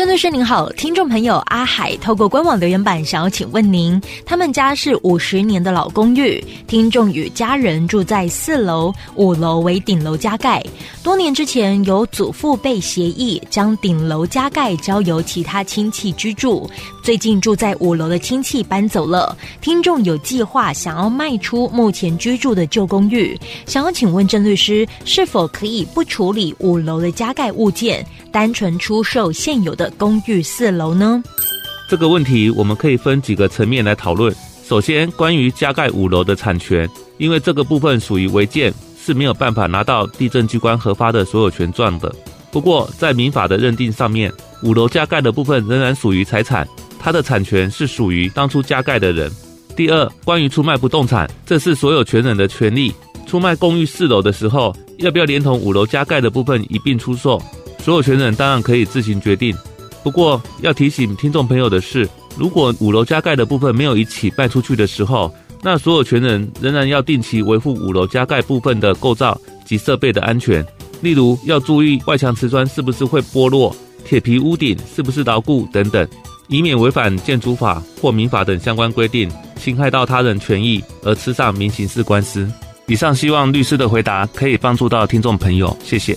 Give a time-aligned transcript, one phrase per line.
[0.00, 10.64] 郑律师您好，听众朋友阿海透过官网留言板想要请问您，他们家是五十年的老公寓，听众与家人住在四楼，五楼为顶楼加盖。
[11.02, 16.66] 多年之前由祖父辈协议将顶楼加盖交由其他亲戚居住，
[17.02, 29.90] 最近住在五楼的亲戚搬走了，听众有计划想要卖出目前居住的旧公寓，想要请问郑律师，是否可以不处理五楼的加盖物件，单纯出售现有的？
[29.98, 31.22] 公寓四楼呢？
[31.88, 34.34] 这个问题我们可以分几个层面来讨论。
[34.64, 38.72] 首先，关于加盖五楼的产权，因为这个部分属于违建，
[39.04, 42.14] 是没有办法拿到地震机关核发的所有权状的。
[42.52, 46.66] 不过，在民法的认定上面，五楼加盖的部分仍然属于财产，
[47.00, 49.30] 它的产权是属于当初加盖的人。
[49.74, 52.94] 第二，关于出卖不动产，这是所有权人的权利。
[53.26, 57.40] 出卖公寓四楼的时候，要不要连同五楼加盖的部分一并出售？
[57.82, 59.56] 所有权人当然可以自行决定。
[60.02, 70.64] 不过要提醒听众朋友的是，如果五楼加盖的部分没有一起卖出去的时候，那所有权人仍然要定期维护五楼加盖部分的构造及设备的安全，
[71.02, 76.08] 例如要注意外墙瓷砖是不是会剥落，铁皮屋顶是不是牢固等等，
[76.48, 82.50] 以免违反建筑法或民法等相关规定，侵害到他人权益而吃上民刑事官司。
[82.86, 86.16] 以上希望律师的回答可以帮助到听众朋友，谢谢。